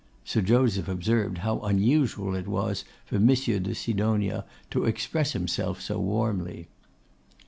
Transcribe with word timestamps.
Sir 0.25 0.41
Joseph 0.41 0.87
observed 0.87 1.37
how 1.45 1.59
unusual 1.59 2.33
it 2.33 2.47
was 2.47 2.83
for 3.05 3.19
Monsieur 3.19 3.59
de 3.59 3.75
Sidonia 3.75 4.45
to 4.71 4.85
express 4.85 5.33
himself 5.33 5.79
so 5.79 5.99
warmly. 5.99 6.67